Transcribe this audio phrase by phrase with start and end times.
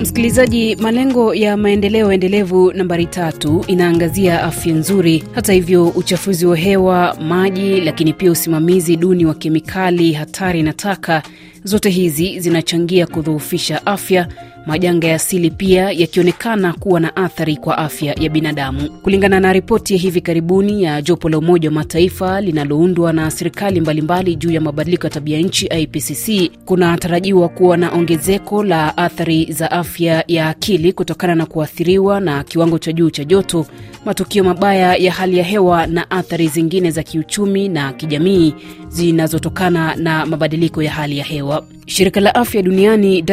[0.00, 5.24] Msikilizaji, malengo ya maendeleo endelevu nambari tatu inaangazia afya nzuri.
[5.32, 11.22] Hata hivyo, uchafuzi wa hewa, maji, lakini pia usimamizi duni wa kemikali hatari na taka,
[11.64, 14.28] zote hizi zinachangia kudhoofisha afya
[14.68, 18.90] majanga ya asili pia yakionekana kuwa na athari kwa afya ya binadamu.
[19.02, 23.80] Kulingana na ripoti ya hivi karibuni ya jopo la Umoja wa Mataifa linaloundwa na serikali
[23.80, 29.70] mbalimbali juu ya mabadiliko ya tabia nchi IPCC, kunatarajiwa kuwa na ongezeko la athari za
[29.70, 33.66] afya ya akili kutokana na kuathiriwa na kiwango cha juu cha joto,
[34.04, 38.54] matukio mabaya ya hali ya hewa na athari zingine za kiuchumi na kijamii
[38.88, 41.64] zinazotokana na mabadiliko ya hali ya hewa.
[41.86, 43.24] Shirika la afya duniani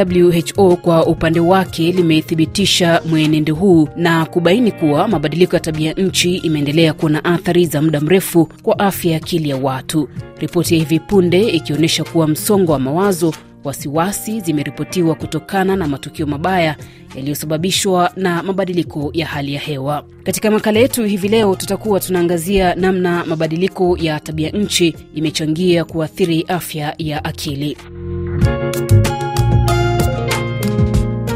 [0.55, 6.93] WHO kwa upande wake limethibitisha mwenendo huu na kubaini kuwa mabadiliko ya tabia nchi imeendelea
[6.93, 10.09] kuwa na athari za muda mrefu kwa afya ya akili ya watu.
[10.38, 16.75] Ripoti ya hivi punde ikionyesha kuwa msongo wa mawazo wasiwasi zimeripotiwa kutokana na matukio mabaya
[17.16, 20.05] yaliyosababishwa na mabadiliko ya hali ya hewa.
[20.23, 26.95] Katika makala yetu hivi leo, tutakuwa tunaangazia namna mabadiliko ya tabia nchi imechangia kuathiri afya
[26.97, 27.78] ya akili.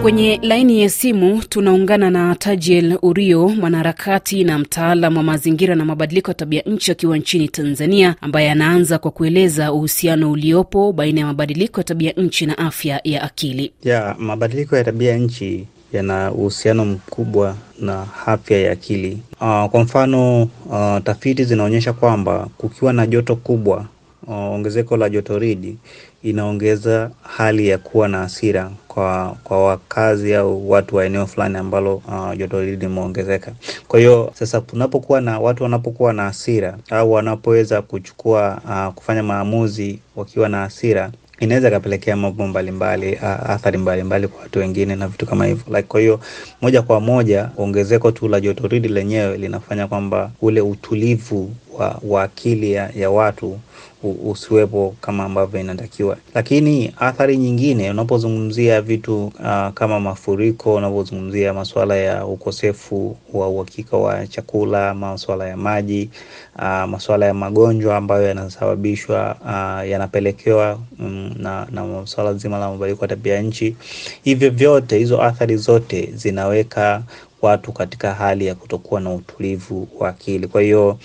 [0.01, 6.31] Kwenye laini ya simu tunaungana na Tajiel Urio, mwanaharakati na mtaalam wa mazingira na mabadiliko
[6.31, 11.79] ya tabia nchi akiwa nchini Tanzania, ambaye anaanza kwa kueleza uhusiano uliopo baina ya mabadiliko
[11.79, 13.71] ya tabia nchi na afya ya akili.
[13.83, 19.17] Ya, mabadiliko ya tabia nchi yana uhusiano mkubwa na afya ya akili.
[19.41, 23.85] Uh, kwa mfano uh, tafiti zinaonyesha kwamba kukiwa na joto kubwa
[24.27, 25.77] ongezeko la jotoridi
[26.23, 31.95] inaongeza hali ya kuwa na hasira kwa kwa wakazi au watu wa eneo fulani ambalo
[31.95, 33.51] uh, jotoridi limeongezeka.
[33.87, 39.99] Kwa hiyo sasa, tunapokuwa na watu wanapokuwa na hasira au wanapoweza kuchukua uh, kufanya maamuzi
[40.15, 43.17] wakiwa na hasira inaweza ikapelekea mambo mbalimbali,
[43.47, 45.63] athari mbalimbali kwa watu wengine na vitu kama hivyo.
[45.67, 46.19] Like, kwa hiyo
[46.61, 52.71] moja kwa moja ongezeko tu la jotoridi lenyewe linafanya kwamba ule utulivu wa, wa akili
[52.71, 53.59] ya, ya watu
[54.03, 56.17] usiwepo kama ambavyo inatakiwa.
[56.35, 64.27] Lakini athari nyingine unapozungumzia vitu uh, kama mafuriko, unapozungumzia masuala ya ukosefu wa uhakika wa
[64.27, 66.09] chakula, masuala ya maji,
[66.55, 73.03] uh, masuala ya magonjwa ambayo yanasababishwa uh, yanapelekewa um, na, na masuala zima la mabadiliko
[73.05, 73.75] ya tabia nchi.
[74.23, 77.03] Hivyo vyote, hizo athari zote zinaweka
[77.41, 80.47] watu katika hali ya kutokuwa na utulivu wa akili.
[80.47, 80.97] Kwa hiyo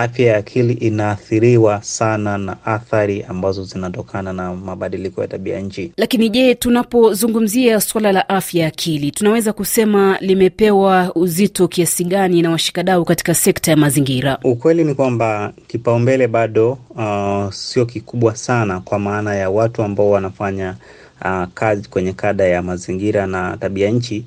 [0.00, 5.92] afya ya akili inaathiriwa sana na athari ambazo zinatokana na mabadiliko ya tabia nchi.
[5.96, 12.50] Lakini je, tunapozungumzia suala la afya ya akili tunaweza kusema limepewa uzito kiasi gani na
[12.50, 14.38] washikadau katika sekta ya mazingira?
[14.44, 20.76] Ukweli ni kwamba kipaumbele bado uh, sio kikubwa sana, kwa maana ya watu ambao wanafanya
[21.24, 24.24] uh, kazi kwenye kada ya mazingira na tabia nchi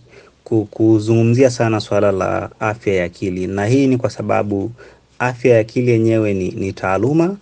[0.71, 4.71] kuzungumzia sana suala la afya ya akili, na hii ni kwa sababu
[5.19, 7.37] afya ya akili yenyewe ni, ni taaluma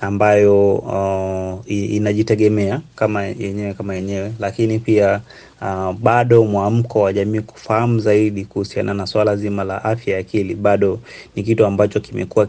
[0.00, 5.20] ambayo uh, inajitegemea kama yenyewe kama yenyewe, lakini pia
[5.62, 10.54] uh, bado mwamko wa jamii kufahamu zaidi kuhusiana na swala zima la afya ya akili
[10.54, 10.98] bado
[11.36, 12.46] ni kitu ambacho kimekuwa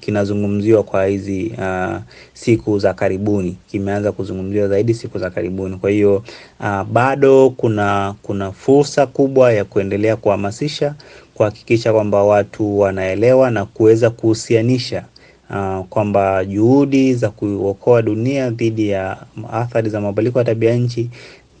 [0.00, 1.96] kinazungumziwa kwa hizi uh,
[2.32, 5.76] siku za karibuni, kimeanza kuzungumziwa zaidi siku za karibuni.
[5.76, 6.22] Kwa hiyo
[6.60, 10.94] uh, bado kuna kuna fursa kubwa ya kuendelea kuhamasisha,
[11.34, 15.04] kuhakikisha kwamba watu wanaelewa na kuweza kuhusianisha
[15.50, 19.16] Uh, kwamba juhudi za kuokoa dunia dhidi ya
[19.52, 21.10] athari za mabadiliko ya tabia nchi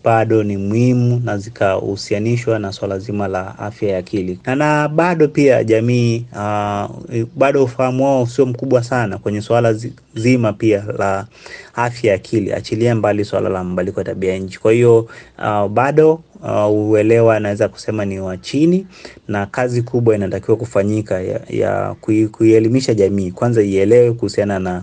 [0.04, 4.38] bado ni muhimu na zikahusianishwa na swala zima la afya ya akili.
[4.46, 6.90] Na, na bado pia jamii uh,
[7.36, 9.74] bado ufahamu wao sio mkubwa sana kwenye swala
[10.14, 11.26] zima pia la
[11.74, 14.60] afya ya akili, achilia mbali swala la mabadiliko ya tabia nchi.
[14.60, 15.08] Kwa hiyo
[15.38, 18.86] uh, bado uh, uelewa anaweza kusema ni wa chini,
[19.28, 21.94] na kazi kubwa inatakiwa kufanyika ya, ya
[22.32, 24.82] kuielimisha jamii, kwanza ielewe kuhusiana na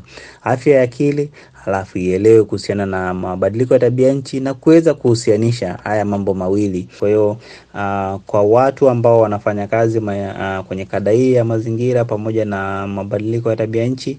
[0.49, 1.29] afya ya akili,
[1.65, 6.87] halafu ielewe kuhusiana na mabadiliko ya tabia nchi na kuweza kuhusianisha haya mambo mawili.
[6.99, 7.29] Kwa hiyo
[7.73, 12.87] uh, kwa watu ambao wanafanya kazi maya, uh, kwenye kada hii ya mazingira pamoja na
[12.87, 14.17] mabadiliko ya tabia nchi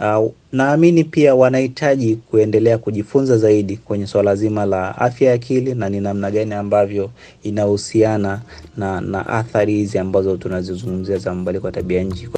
[0.00, 5.88] uh, naamini pia wanahitaji kuendelea kujifunza zaidi kwenye swala zima la afya ya akili na
[5.88, 7.10] ni namna gani ambavyo
[7.42, 8.40] inahusiana
[8.76, 12.28] na, na athari hizi ambazo tunazizungumzia za mabadiliko ya tabia nchi.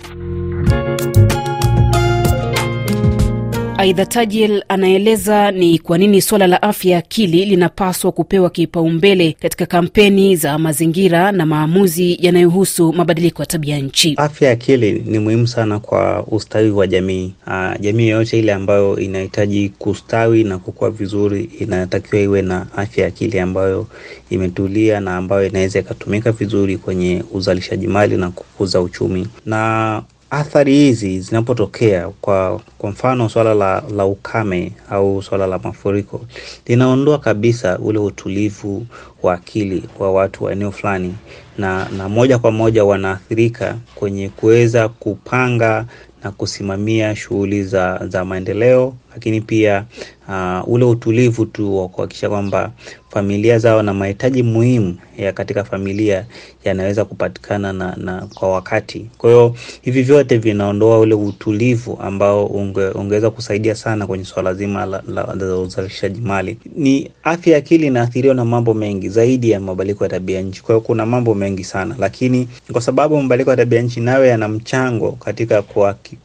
[3.81, 9.67] Aidha, Tajiel anaeleza ni kwa nini suala la afya ya akili linapaswa kupewa kipaumbele katika
[9.67, 14.15] kampeni za mazingira na maamuzi yanayohusu mabadiliko ya tabia nchi.
[14.17, 17.33] Afya ya akili ni muhimu sana kwa ustawi wa jamii.
[17.47, 23.09] Aa, jamii yoyote ile ambayo inahitaji kustawi na kukua vizuri inatakiwa iwe na afya ya
[23.09, 23.87] akili ambayo
[24.31, 31.21] imetulia na ambayo inaweza ikatumika vizuri kwenye uzalishaji mali na kukuza uchumi na athari hizi
[31.21, 36.21] zinapotokea, kwa kwa mfano swala la, la ukame au swala la mafuriko
[36.67, 38.87] linaondoa kabisa ule utulivu
[39.23, 41.15] wa akili wa watu wa eneo fulani,
[41.59, 45.85] na, na moja kwa moja wanaathirika kwenye kuweza kupanga
[46.25, 49.85] na kusimamia shughuli za, za maendeleo, lakini pia
[50.29, 52.73] uh, ule utulivu tu wa kuhakikisha kwamba
[53.11, 56.27] familia zao na mahitaji muhimu ya katika familia
[56.65, 59.07] yanaweza kupatikana na, na kwa wakati.
[59.19, 64.87] Kwa hiyo hivi vyote vinaondoa ule utulivu ambao unge, ungeweza kusaidia sana kwenye swala zima
[64.87, 66.59] la, la, la uzalishaji mali.
[66.77, 70.63] Ni afya ya akili inaathiriwa na mambo mengi zaidi ya mabadiliko ya tabia nchi.
[70.63, 75.13] Kwa kuna mambo mengi sana, lakini kwa sababu mabadiliko ya tabia nchi nayo yana mchango
[75.13, 75.63] katika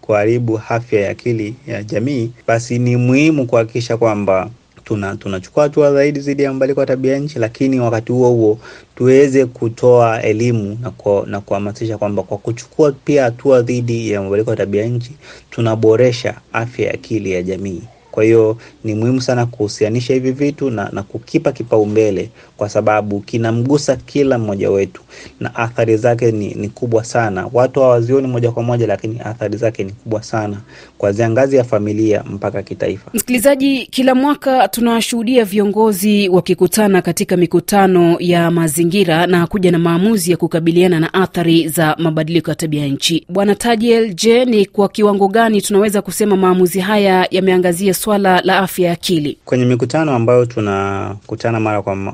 [0.01, 4.49] kuharibu afya ya akili ya jamii, basi ni muhimu kuhakikisha kwamba
[4.83, 8.59] tuna tunachukua hatua zaidi dhidi ya mabadiliko ya tabia nchi, lakini wakati huo huo
[8.95, 10.79] tuweze kutoa elimu
[11.27, 15.11] na kuhamasisha kwamba kwa kuchukua pia hatua dhidi ya mabadiliko ya tabia nchi
[15.49, 17.81] tunaboresha afya ya akili ya jamii.
[18.11, 22.29] Kwa hiyo ni muhimu sana kuhusianisha hivi vitu na, na kukipa kipaumbele
[22.63, 25.01] kwa sababu kinamgusa kila mmoja wetu
[25.39, 27.49] na athari zake ni, ni kubwa sana.
[27.53, 30.57] Watu hawazioni moja kwa moja, lakini athari zake ni kubwa sana
[30.97, 33.11] kuanzia ngazi ya familia mpaka kitaifa.
[33.13, 40.37] Msikilizaji, kila mwaka tunashuhudia viongozi wakikutana katika mikutano ya mazingira na kuja na maamuzi ya
[40.37, 43.25] kukabiliana na athari za mabadiliko ya tabia nchi.
[43.29, 48.87] Bwana Tajiel, je, ni kwa kiwango gani tunaweza kusema maamuzi haya yameangazia swala la afya
[48.87, 52.13] ya akili kwenye mikutano ambayo tunakutana mara kwa, uh,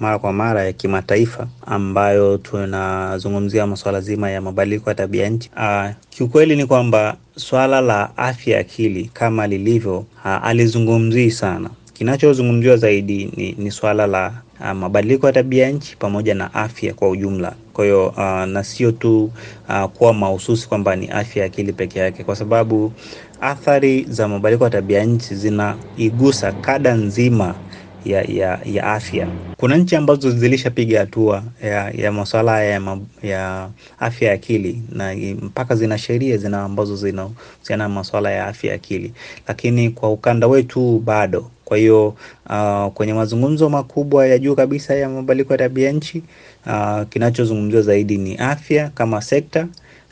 [0.00, 5.50] mara kwa mara ya kimataifa ambayo tunazungumzia masuala zima ya mabadiliko ya tabia nchi.
[5.56, 11.70] Uh, kiukweli ni kwamba swala la afya ya akili kama lilivyo uh, alizungumzii sana.
[11.92, 17.08] Kinachozungumziwa zaidi ni, ni swala la uh, mabadiliko ya tabia nchi pamoja na afya kwa
[17.08, 17.52] ujumla.
[17.72, 19.30] Kwa hiyo uh, na sio tu
[19.68, 22.92] uh, kuwa mahususi kwamba ni afya ya akili peke yake, kwa sababu
[23.40, 27.54] athari za mabadiliko ya tabia nchi zinaigusa kada nzima
[28.04, 29.28] ya, ya, ya afya.
[29.56, 33.68] Kuna nchi ambazo zilishapiga hatua ya, ya masuala ya, ya
[33.98, 38.76] afya ya akili na mpaka zina sheria zina ambazo zinahusiana na masuala ya afya ya
[38.76, 39.12] akili,
[39.48, 41.50] lakini kwa ukanda wetu bado.
[41.64, 42.14] Kwa hiyo
[42.50, 46.22] uh, kwenye mazungumzo makubwa ya juu kabisa ya mabadiliko ya tabia nchi
[46.66, 49.68] uh, kinachozungumziwa zaidi ni afya kama sekta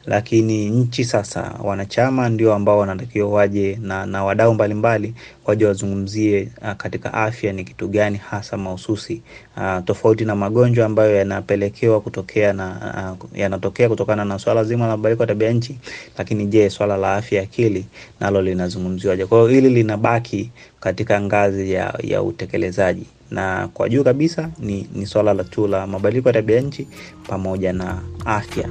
[0.09, 5.15] lakini nchi sasa wanachama ndio ambao wanatakiwa waje na, na wadau mbalimbali
[5.47, 9.23] waje wazungumzie uh, katika afya ni kitu gani hasa mahususi
[9.57, 14.97] uh, tofauti na magonjwa ambayo yanapelekewa kutokea na uh, yanatokea kutokana na swala zima la
[14.97, 15.79] mabadiliko ya tabia nchi.
[16.19, 17.87] Lakini je, swala la afya ya akili
[18.21, 19.27] nalo linazungumziwaje?
[19.27, 20.51] Kwa hiyo hili linabaki
[20.81, 25.87] katika ngazi ya, ya utekelezaji na kwa juu kabisa ni, ni swala la tu la
[25.87, 26.89] mabadiliko ya tabia nchi
[27.29, 28.69] pamoja na afya.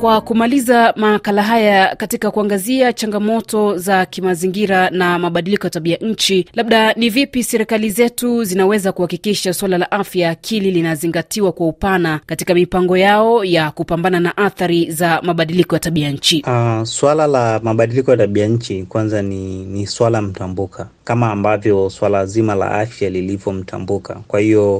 [0.00, 6.92] Kwa kumaliza makala haya katika kuangazia changamoto za kimazingira na mabadiliko ya tabia nchi, labda
[6.92, 12.54] ni vipi serikali zetu zinaweza kuhakikisha suala la afya ya akili linazingatiwa kwa upana katika
[12.54, 16.44] mipango yao ya kupambana na athari za mabadiliko ya tabia nchi?
[16.46, 22.26] Uh, swala la mabadiliko ya tabia nchi kwanza ni, ni swala mtambuka kama ambavyo swala
[22.26, 24.14] zima la afya lilivyomtambuka.
[24.14, 24.76] Kwa hiyo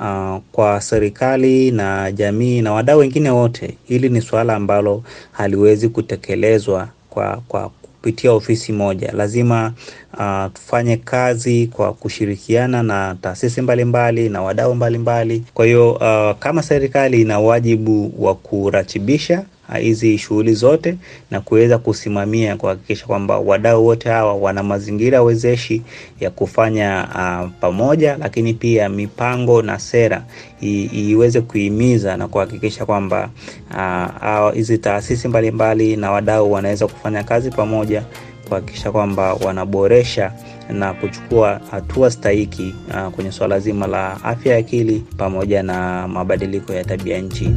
[0.00, 6.88] uh, kwa serikali na jamii na wadau wengine wote, hili ni swala ambalo haliwezi kutekelezwa
[7.10, 9.12] kwa, kwa kupitia ofisi moja.
[9.12, 9.72] Lazima
[10.18, 15.42] uh, tufanye kazi kwa kushirikiana na taasisi mbalimbali na wadau mbalimbali.
[15.54, 19.44] Kwa hiyo uh, kama serikali ina wajibu wa kuratibisha
[19.76, 20.96] hizi shughuli zote
[21.30, 25.82] na kuweza kusimamia kuhakikisha kwamba wadau wote hawa wana mazingira wezeshi
[26.20, 30.24] ya kufanya uh, pamoja, lakini pia mipango na sera
[30.92, 33.30] iweze kuhimiza na kuhakikisha kwamba
[34.54, 38.02] hizi uh, taasisi mbalimbali na wadau wanaweza kufanya kazi pamoja
[38.48, 40.32] kuhakikisha kwamba wanaboresha
[40.70, 46.72] na kuchukua hatua stahiki uh, kwenye suala zima la afya ya akili pamoja na mabadiliko
[46.72, 47.50] ya tabia nchi.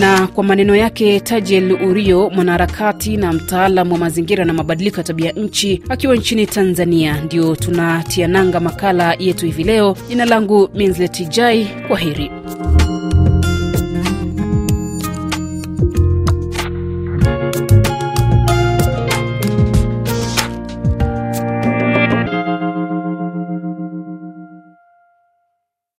[0.00, 5.32] Na kwa maneno yake Tajel Urio, mwanaharakati na mtaalam wa mazingira na mabadiliko ya tabia
[5.32, 9.96] nchi akiwa nchini Tanzania, ndio tunatia nanga makala yetu hivi leo.
[10.08, 12.30] Jina langu Minzletijai, kwa heri.